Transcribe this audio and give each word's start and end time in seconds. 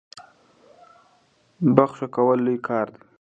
بخښنه 1.75 2.07
کول 2.15 2.39
لوی 2.45 2.57
کار 2.67 2.85
دی. 2.93 3.01